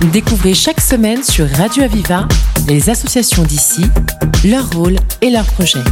[0.00, 2.28] Découvrez chaque semaine sur Radio Aviva
[2.68, 3.82] les associations d'ici,
[4.44, 5.82] leur rôle et leurs projets.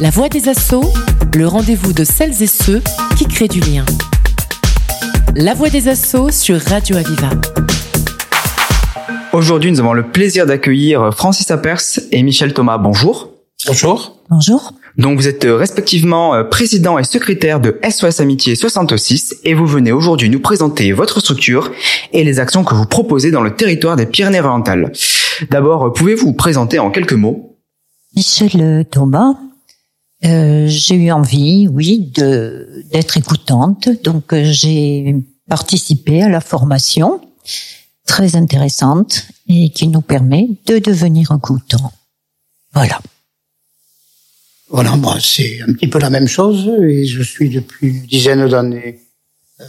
[0.00, 0.92] La voix des assauts,
[1.34, 2.82] le rendez-vous de celles et ceux
[3.16, 3.84] qui créent du lien.
[5.36, 7.30] La voix des assauts sur Radio Aviva.
[9.32, 12.78] Aujourd'hui, nous avons le plaisir d'accueillir Francis Apers et Michel Thomas.
[12.78, 13.30] Bonjour.
[13.66, 14.18] Bonjour.
[14.30, 14.72] Bonjour.
[14.96, 20.30] Donc vous êtes respectivement président et secrétaire de SOS Amitié 66 et vous venez aujourd'hui
[20.30, 21.72] nous présenter votre structure
[22.12, 24.92] et les actions que vous proposez dans le territoire des Pyrénées-Orientales.
[25.50, 27.58] D'abord, pouvez-vous vous présenter en quelques mots?
[28.14, 29.34] Michel Thomas,
[30.24, 32.12] euh, j'ai eu envie, oui,
[32.92, 35.16] d'être écoutante, donc euh, j'ai
[35.48, 37.20] participé à la formation
[38.06, 41.92] très intéressante et qui nous permet de devenir écoutant.
[42.72, 43.00] Voilà.
[44.68, 48.48] Voilà, moi c'est un petit peu la même chose et je suis depuis une dizaine
[48.48, 49.00] d'années
[49.60, 49.64] euh,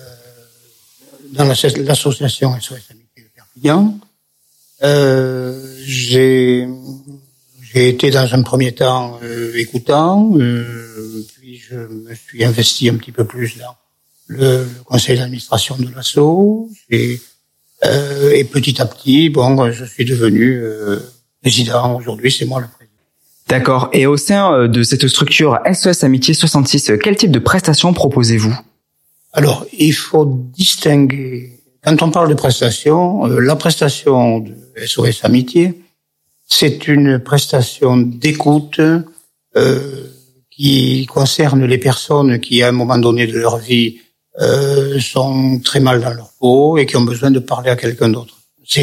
[1.33, 3.99] dans l'association SOS Amitié Perpignan.
[4.83, 6.67] Euh, j'ai
[7.73, 13.11] été dans un premier temps euh, écoutant, euh, puis je me suis investi un petit
[13.11, 13.75] peu plus dans
[14.27, 16.69] le, le conseil d'administration de l'ASSO.
[16.89, 17.19] Et,
[17.83, 20.99] euh, et petit à petit, bon, je suis devenu euh,
[21.41, 21.97] président.
[21.97, 22.67] Aujourd'hui, c'est moi le.
[23.47, 23.89] D'accord.
[23.93, 28.55] Et au sein euh, de cette structure SOS Amitié 66, quel type de prestations proposez-vous?
[29.33, 31.51] Alors, il faut distinguer.
[31.83, 34.53] Quand on parle de prestations, la prestation de
[34.85, 35.79] SOS Amitié,
[36.47, 38.79] c'est une prestation d'écoute
[39.55, 40.03] euh,
[40.49, 43.99] qui concerne les personnes qui, à un moment donné de leur vie,
[44.41, 48.09] euh, sont très mal dans leur peau et qui ont besoin de parler à quelqu'un
[48.09, 48.37] d'autre.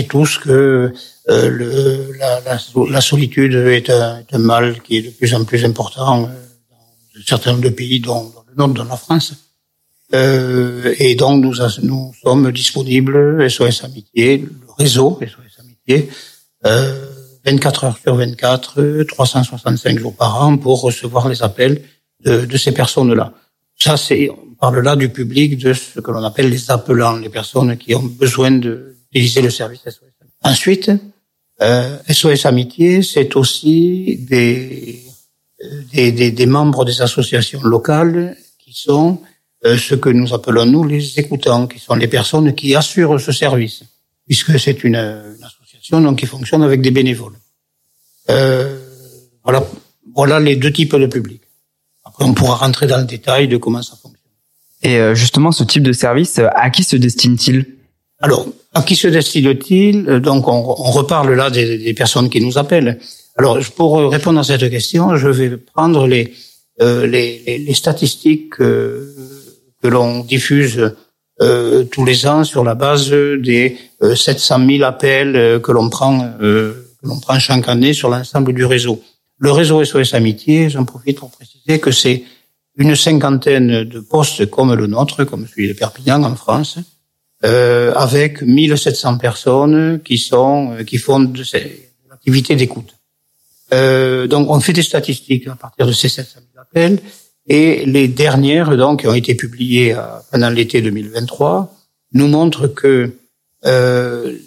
[0.08, 0.92] Tout ce que
[1.28, 2.58] euh, le, la, la,
[2.90, 6.26] la, solitude est un, est un, mal qui est de plus en plus important euh,
[7.14, 9.34] dans certains de pays, dont dans le nord de la France.
[10.14, 16.10] Euh, et donc nous, nous sommes disponibles, SOS Amitié, le réseau SOS Amitié,
[16.66, 17.06] euh,
[17.44, 21.82] 24 heures sur 24, 365 jours par an pour recevoir les appels
[22.24, 23.32] de, de ces personnes-là.
[23.78, 27.30] Ça, c'est, on parle là du public de ce que l'on appelle les appelants, les
[27.30, 28.52] personnes qui ont besoin
[29.12, 30.00] d'utiliser le service SOS.
[30.42, 30.90] Ensuite,
[31.60, 35.02] euh, SOS Amitié, c'est aussi des,
[35.92, 39.20] des, des, des, membres des associations locales qui sont
[39.64, 43.32] euh, ce que nous appelons nous les écoutants, qui sont les personnes qui assurent ce
[43.32, 43.84] service,
[44.26, 47.36] puisque c'est une, une donc qui fonctionne avec des bénévoles.
[48.30, 48.78] Euh,
[49.44, 49.64] voilà,
[50.14, 51.42] voilà les deux types de public.
[52.04, 54.22] Après, on pourra rentrer dans le détail de comment ça fonctionne.
[54.82, 57.66] Et euh, justement, ce type de service, à qui se destine-t-il?
[58.20, 62.58] Alors, à qui se destine-t-il Donc, on, on, reparle là des, des, personnes qui nous
[62.58, 62.98] appellent.
[63.36, 66.32] Alors, pour répondre à cette question, je vais prendre les
[66.80, 69.14] euh, les, les, statistiques euh,
[69.82, 70.92] que l'on diffuse
[71.42, 75.90] euh, tous les ans sur la base des 700 euh, 000 appels euh, que l'on
[75.90, 79.02] prend que l'on prend chaque année sur l'ensemble du réseau.
[79.38, 82.22] Le réseau SOS Amitié, j'en profite pour préciser que c'est
[82.76, 86.78] une cinquantaine de postes comme le nôtre, comme celui de Perpignan en France,
[87.44, 92.94] euh, avec 1700 personnes qui sont qui font de ces activités d'écoute.
[93.72, 96.98] Euh, donc on fait des statistiques à partir de ces 700 000 appels
[97.46, 99.96] et les dernières, donc, qui ont été publiées
[100.30, 101.74] pendant l'été 2023,
[102.12, 103.16] nous montrent que
[103.64, 104.38] euh,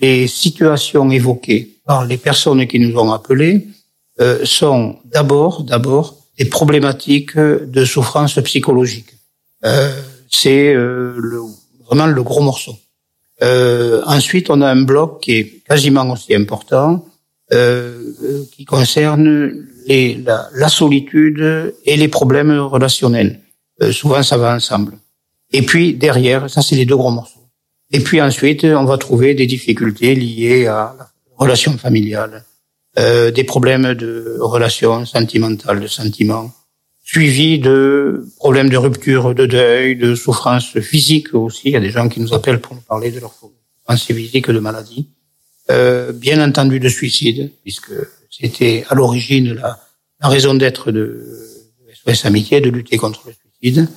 [0.00, 3.66] les situations évoquées par les personnes qui nous ont appelés
[4.20, 9.14] euh, sont d'abord, d'abord, des problématiques de souffrance psychologique.
[9.64, 9.92] Euh,
[10.30, 11.40] C'est euh, le,
[11.86, 12.76] vraiment le gros morceau.
[13.42, 17.06] Euh, ensuite, on a un bloc qui est quasiment aussi important,
[18.52, 23.40] qui concerne les, la, la, solitude et les problèmes relationnels.
[23.82, 24.98] Euh, souvent, ça va ensemble.
[25.52, 27.48] Et puis derrière, ça c'est les deux gros morceaux.
[27.92, 32.44] Et puis ensuite, on va trouver des difficultés liées à la relation familiale,
[32.98, 36.50] euh, des problèmes de relations sentimentales, de sentiments,
[37.06, 41.62] suivis de problèmes de rupture, de deuil, de souffrance physique aussi.
[41.66, 44.50] Il y a des gens qui nous appellent pour nous parler de leur souffrance physique,
[44.50, 45.08] de maladie.
[45.70, 47.92] Euh, bien entendu de suicide, puisque
[48.30, 49.80] c'était à l'origine la,
[50.20, 51.24] la, raison d'être de
[52.04, 53.88] SOS Amitié, de lutter contre le suicide,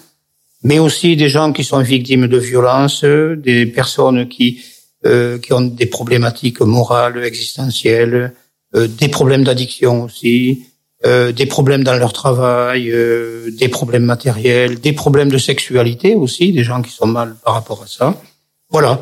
[0.63, 4.61] mais aussi des gens qui sont victimes de violences, des personnes qui
[5.05, 8.33] euh, qui ont des problématiques morales, existentielles,
[8.75, 10.65] euh, des problèmes d'addiction aussi,
[11.05, 16.51] euh, des problèmes dans leur travail, euh, des problèmes matériels, des problèmes de sexualité aussi,
[16.51, 18.21] des gens qui sont mal par rapport à ça.
[18.69, 18.99] Voilà.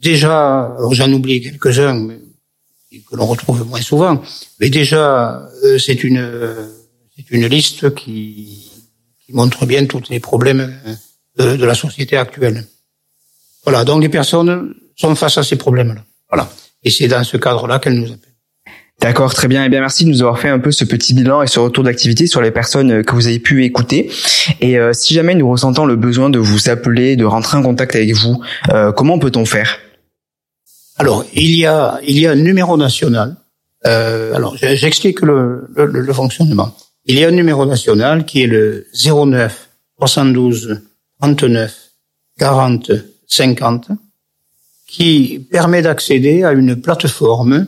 [0.00, 4.22] Déjà, alors j'en oublie quelques-uns, que l'on retrouve moins souvent.
[4.60, 6.70] Mais déjà, euh, c'est une
[7.16, 8.70] c'est une liste qui,
[9.24, 10.78] qui montre bien tous les problèmes
[11.38, 12.66] de, de, la société actuelle.
[13.64, 16.04] Voilà, donc les personnes sont face à ces problèmes-là.
[16.30, 16.46] Voilà.
[16.82, 18.35] Et c'est dans ce cadre-là qu'elle nous appelle.
[19.00, 19.62] D'accord, très bien.
[19.62, 21.60] Et eh bien, merci de nous avoir fait un peu ce petit bilan et ce
[21.60, 24.10] retour d'activité sur les personnes euh, que vous avez pu écouter.
[24.60, 27.94] Et euh, si jamais nous ressentons le besoin de vous appeler, de rentrer en contact
[27.94, 29.78] avec vous, euh, comment peut-on faire?
[30.96, 33.36] Alors, il y a il y a un numéro national.
[33.84, 36.74] Alors, j'explique le, le, le, fonctionnement.
[37.04, 39.68] Il y a un numéro national qui est le 09
[40.00, 40.80] 72
[41.20, 41.72] 39
[42.36, 42.90] 40
[43.28, 43.90] 50
[44.88, 47.66] qui permet d'accéder à une plateforme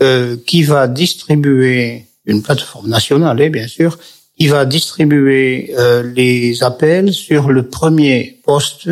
[0.00, 3.98] euh, qui va distribuer une plateforme nationale, eh, bien sûr,
[4.38, 8.88] qui va distribuer euh, les appels sur le premier poste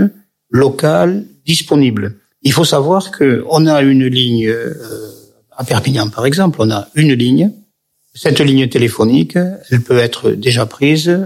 [0.50, 2.16] local disponible.
[2.42, 4.74] Il faut savoir que on a une ligne euh,
[5.56, 7.50] à Perpignan, par exemple, on a une ligne.
[8.14, 9.36] Cette ligne téléphonique,
[9.70, 11.16] elle peut être déjà prise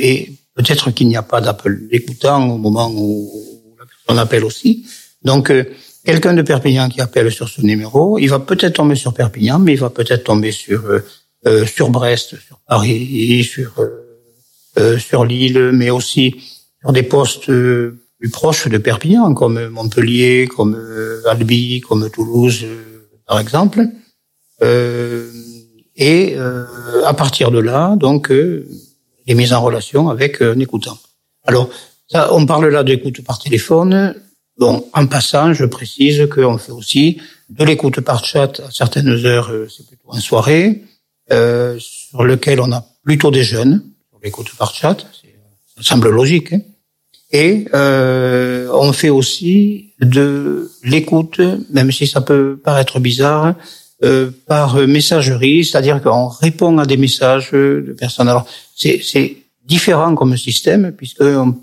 [0.00, 3.30] et peut-être qu'il n'y a pas d'appel écoutant au moment où
[3.78, 4.86] personne appelle aussi.
[5.22, 5.52] Donc
[6.04, 9.72] quelqu'un de Perpignan qui appelle sur ce numéro, il va peut-être tomber sur Perpignan, mais
[9.72, 11.04] il va peut-être tomber sur euh,
[11.46, 13.88] euh sur Brest, sur Paris, sur euh,
[14.78, 16.34] euh sur Lille, mais aussi
[16.80, 20.78] sur des postes euh, plus proches de Perpignan, comme Montpellier, comme
[21.26, 22.64] Albi, comme Toulouse,
[23.26, 23.88] par exemple.
[25.96, 26.36] et
[27.04, 30.96] à partir de là, donc, les mises en relation avec un écoutant.
[31.44, 31.68] Alors,
[32.06, 34.14] ça, on parle là d'écoute par téléphone.
[34.58, 39.50] Bon, en passant, je précise qu'on fait aussi de l'écoute par chat à certaines heures,
[39.50, 40.82] euh, c'est plutôt en soirée,
[41.30, 44.98] euh, sur lequel on a plutôt des jeunes, sur l'écoute par chat,
[45.76, 46.52] ça semble logique.
[46.52, 46.60] Hein.
[47.32, 51.40] Et euh, on fait aussi de l'écoute,
[51.70, 53.54] même si ça peut paraître bizarre,
[54.04, 58.28] euh, par messagerie, c'est-à-dire qu'on répond à des messages de personnes.
[58.28, 58.46] Alors,
[58.76, 61.54] c'est différent comme système, puisque on,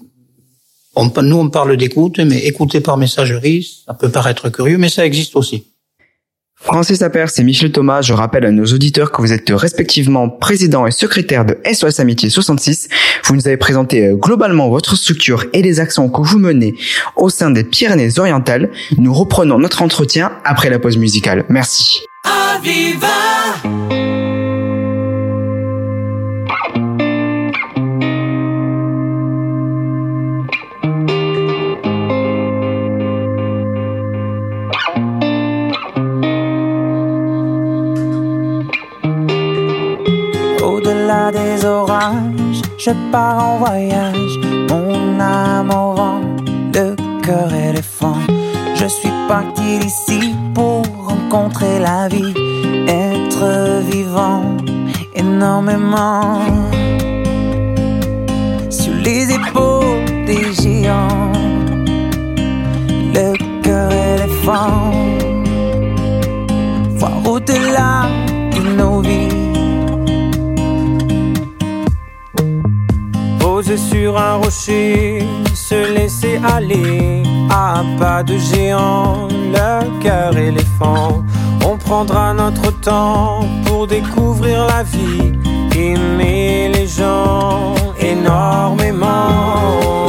[0.96, 5.36] nous, on parle d'écoute, mais écouter par messagerie, ça peut paraître curieux, mais ça existe
[5.36, 5.66] aussi.
[6.62, 10.86] Francis Appers et Michel Thomas, je rappelle à nos auditeurs que vous êtes respectivement président
[10.86, 12.90] et secrétaire de SOS Amitié 66.
[13.24, 16.76] Vous nous avez présenté euh, globalement votre structure et les actions que vous menez
[17.16, 18.72] au sein des Pyrénées-Orientales.
[18.98, 21.46] Nous reprenons notre entretien après la pause musicale.
[21.48, 22.02] Merci.
[42.78, 44.38] Je pars en voyage,
[44.70, 46.22] mon âme au vent,
[46.74, 48.18] le cœur éléphant.
[48.76, 52.34] Je suis parti d'ici pour rencontrer la vie,
[52.88, 54.58] être vivant
[55.16, 56.42] énormément.
[58.70, 61.32] Sur les épaules des géants,
[63.14, 64.92] le cœur éléphant,
[66.96, 68.08] voir au-delà
[68.54, 69.29] de nos vies
[73.62, 75.20] sur un rocher,
[75.54, 81.24] se laisser aller à pas de géant, le cœur éléphant.
[81.66, 85.34] On prendra notre temps pour découvrir la vie,
[85.76, 90.09] aimer les gens énormément.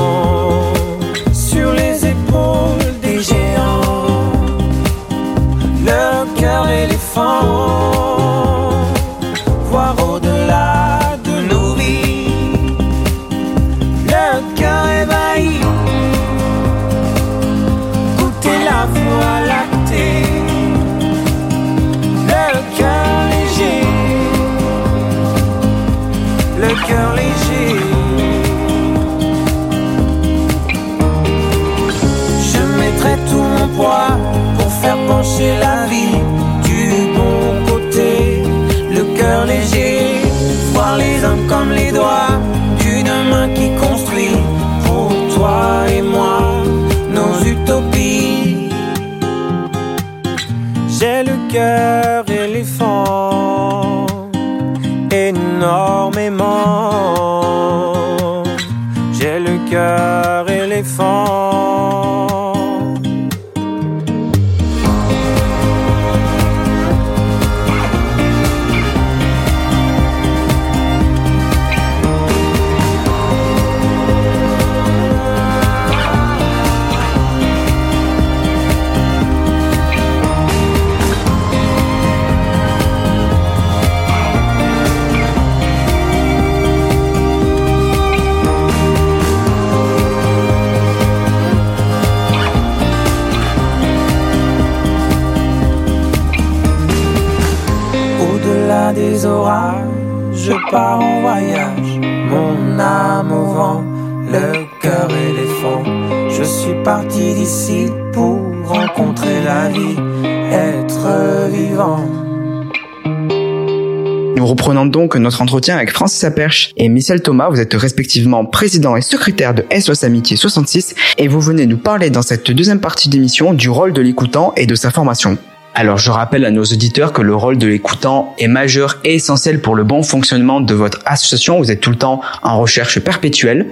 [114.36, 117.50] Nous reprenons donc notre entretien avec Francis Aperche et Michel Thomas.
[117.50, 122.08] Vous êtes respectivement président et secrétaire de SOS Amitié 66 et vous venez nous parler
[122.08, 125.36] dans cette deuxième partie d'émission du rôle de l'écoutant et de sa formation.
[125.74, 129.60] Alors je rappelle à nos auditeurs que le rôle de l'écoutant est majeur et essentiel
[129.60, 131.58] pour le bon fonctionnement de votre association.
[131.58, 133.66] Vous êtes tout le temps en recherche perpétuelle.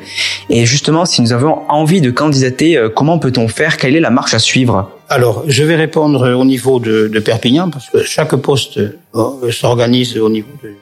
[0.49, 3.77] Et justement, si nous avons envie de candidater, euh, comment peut-on faire?
[3.77, 4.91] Quelle est la marche à suivre?
[5.09, 10.31] Alors, je vais répondre au niveau de, Perpignan, parce que chaque poste euh, s'organise au
[10.31, 10.75] niveau de,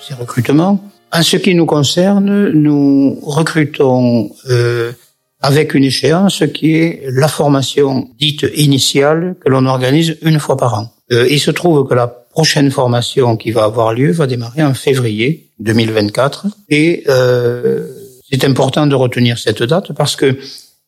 [0.00, 0.82] ces recrutements.
[1.12, 4.92] En ce qui nous concerne, nous recrutons euh,
[5.40, 10.74] avec une échéance qui est la formation dite initiale que l'on organise une fois par
[10.74, 10.92] an.
[11.12, 14.74] Euh, il se trouve que la prochaine formation qui va avoir lieu va démarrer en
[14.74, 17.86] février 2024 et euh,
[18.30, 20.38] c'est important de retenir cette date parce que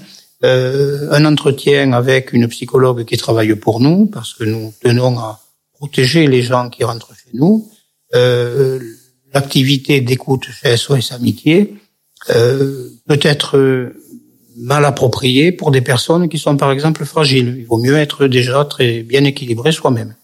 [0.44, 5.40] euh, un entretien avec une psychologue qui travaille pour nous, parce que nous tenons à
[5.74, 7.70] protéger les gens qui rentrent chez nous.
[8.16, 8.80] Euh,
[9.34, 11.74] L'activité d'écoute chez SOS Amitié
[12.36, 13.94] euh, peut être
[14.58, 17.56] mal appropriée pour des personnes qui sont par exemple fragiles.
[17.60, 20.16] Il vaut mieux être déjà très bien équilibré soi-même.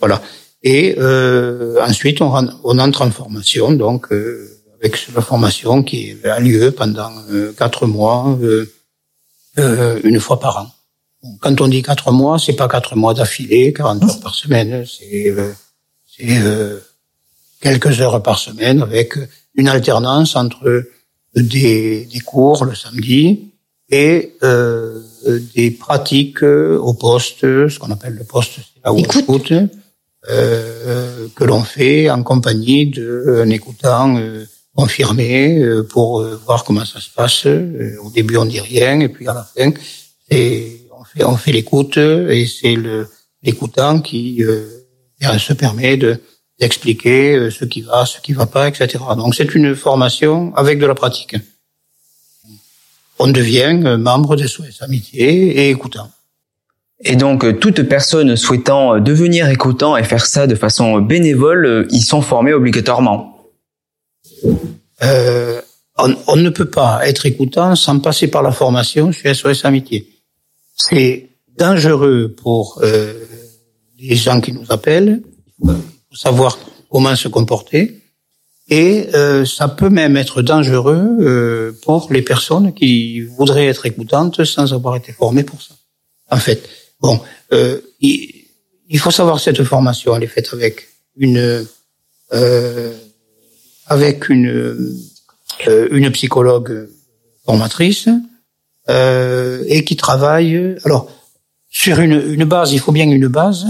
[0.00, 0.20] Voilà.
[0.62, 2.32] Et euh, ensuite, on,
[2.64, 4.48] on, entre en formation, donc euh,
[4.80, 8.72] avec la formation qui a lieu pendant euh, quatre mois, euh,
[9.58, 10.70] euh, une fois par an.
[11.40, 15.34] Quand on dit quatre mois, c'est pas quatre mois d'affilée, 40 heures par semaine, c'est
[17.60, 19.14] quelques heures par semaine avec
[19.54, 20.84] une alternance entre
[21.36, 23.52] des, des cours le samedi
[23.88, 24.32] et
[25.54, 29.24] des pratiques au poste, ce qu'on appelle le poste, c'est là où Écoute.
[29.28, 29.52] on écoute
[30.30, 37.00] euh, que l'on fait en compagnie d'un écoutant euh, confirmé euh, pour voir comment ça
[37.00, 37.46] se passe.
[37.46, 39.72] au début, on dit rien, et puis à la fin,
[40.30, 42.76] on fait, on fait l'écoute, et c'est
[43.42, 44.44] l'écoutant qui
[45.38, 46.20] se permet de
[46.60, 49.02] d'expliquer ce qui va, ce qui va pas, etc.
[49.16, 51.34] Donc c'est une formation avec de la pratique.
[53.18, 56.08] On devient membre des SOS Amitié et écoutant.
[57.04, 61.86] Et donc, euh, toute personne souhaitant euh, devenir écoutant et faire ça de façon bénévole,
[61.90, 63.50] ils sont formés obligatoirement.
[65.02, 65.60] Euh,
[65.98, 70.06] on, on, ne peut pas être écoutant sans passer par la formation chez SOS Amitié.
[70.76, 73.12] C'est dangereux pour euh,
[73.98, 75.22] les gens qui nous appellent,
[75.62, 76.58] il faut savoir
[76.90, 78.02] comment se comporter,
[78.68, 84.44] et euh, ça peut même être dangereux euh, pour les personnes qui voudraient être écoutantes
[84.44, 85.74] sans avoir été formées pour ça.
[86.30, 86.68] En fait,
[87.02, 87.20] Bon,
[87.52, 88.46] euh, il,
[88.88, 91.66] il, faut savoir cette formation, elle est faite avec une
[92.32, 92.96] euh,
[93.86, 94.94] avec une
[95.66, 96.88] euh, une psychologue
[97.44, 98.08] formatrice
[98.88, 101.10] euh, et qui travaille alors
[101.68, 103.66] sur une, une base, il faut bien une base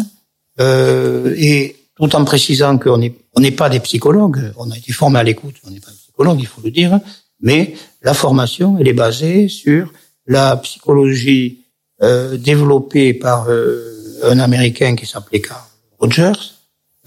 [0.61, 4.93] euh, et tout en précisant qu'on n'est on n'est pas des psychologues, on a été
[4.93, 7.01] formé à l'écoute, on n'est pas des psychologues, il faut le dire,
[7.41, 9.91] mais la formation elle est basée sur
[10.27, 11.62] la psychologie
[12.03, 15.63] euh, développé par euh, un Américain qui s'appelait Carl
[15.99, 16.33] Rogers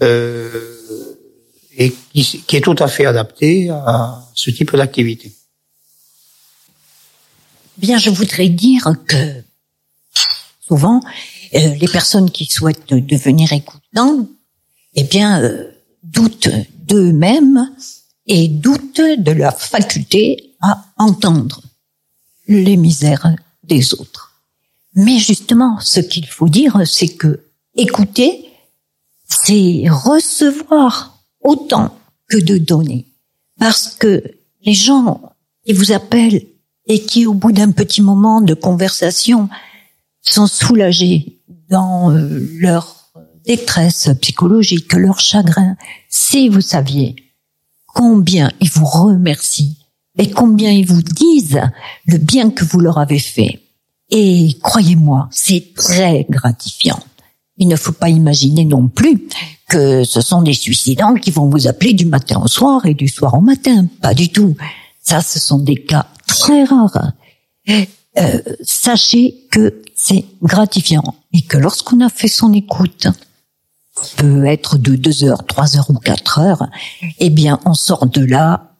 [0.02, 0.48] euh,
[1.76, 5.32] et qui, qui, est tout à fait adapté à ce type d'activité.
[7.76, 9.42] Bien, je voudrais dire que
[10.66, 11.00] souvent,
[11.54, 14.26] Euh, les personnes qui souhaitent devenir écoutants,
[14.94, 15.70] eh bien, euh,
[16.02, 16.50] doutent
[16.86, 17.72] d'eux-mêmes
[18.26, 21.62] et doutent de leur faculté à entendre
[22.48, 24.25] les misères des autres.
[24.96, 27.44] Mais justement, ce qu'il faut dire, c'est que
[27.76, 28.46] écouter,
[29.28, 31.94] c'est recevoir autant
[32.28, 33.06] que de donner.
[33.58, 34.24] Parce que
[34.64, 35.20] les gens
[35.64, 36.46] qui vous appellent
[36.86, 39.50] et qui, au bout d'un petit moment de conversation,
[40.22, 43.12] sont soulagés dans euh, leur
[43.44, 45.76] détresse psychologique, leur chagrin,
[46.08, 47.16] si vous saviez
[47.86, 49.76] combien ils vous remercient
[50.18, 51.60] et combien ils vous disent
[52.06, 53.65] le bien que vous leur avez fait.
[54.10, 57.00] Et croyez-moi, c'est très gratifiant.
[57.56, 59.28] Il ne faut pas imaginer non plus
[59.68, 63.08] que ce sont des suicidants qui vont vous appeler du matin au soir et du
[63.08, 63.86] soir au matin.
[64.00, 64.56] Pas du tout.
[65.02, 67.12] Ça, ce sont des cas très rares.
[67.68, 73.08] Euh, sachez que c'est gratifiant et que lorsqu'on a fait son écoute,
[74.16, 76.66] peut être de deux heures, trois heures ou quatre heures,
[77.18, 78.74] eh bien, on sort de là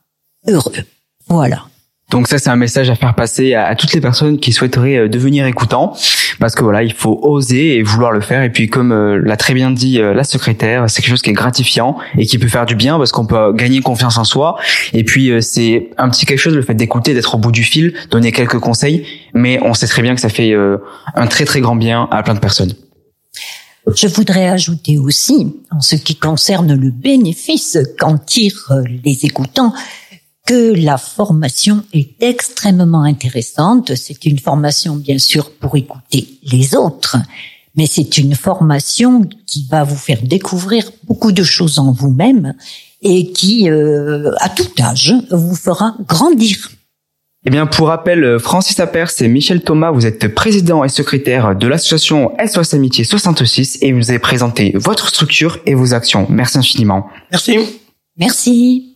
[0.47, 0.85] heureux.
[1.27, 1.67] Voilà.
[2.11, 5.09] Donc ça, c'est un message à faire passer à, toutes les personnes qui souhaiteraient euh,
[5.09, 5.97] devenir écoutants,
[6.39, 8.45] parce que voilà, il faut oser et vouloir le faire.
[8.45, 11.31] Et puis, comme euh, l'a très bien dit euh, la secrétaire, c'est quelque chose qui
[11.31, 14.57] est gratifiant et qui peut faire du bien parce qu'on peut gagner confiance en soi.
[14.93, 17.93] Et puis, c'est un petit quelque chose, le fait d'écouter, d'être au bout du fil,
[18.11, 19.05] donner quelques conseils.
[19.35, 20.55] Mais on sait très bien que ça fait
[21.15, 22.73] un très très grand bien à plein de personnes.
[23.95, 28.73] Je voudrais ajouter aussi, en ce qui concerne le bénéfice qu'en tirent
[29.05, 29.73] les écoutants,
[30.47, 33.95] que la formation est extrêmement intéressante.
[33.97, 37.17] C'est une formation, bien sûr, pour écouter les autres,
[37.75, 42.55] mais c'est une formation qui va vous faire découvrir beaucoup de choses en vous-même
[43.03, 46.71] et qui, euh, à tout âge, vous fera grandir.
[47.45, 51.69] Eh bien, pour rappel, Francis Appers et Michel Thomas, vous êtes président et secrétaire de
[51.69, 56.27] l'association SOS Amitié 66 et vous avez présenté votre structure et vos actions.
[56.29, 57.07] Merci infiniment.
[57.31, 57.59] Merci.
[58.17, 58.96] Merci.